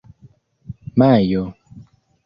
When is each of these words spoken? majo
majo 0.97 1.43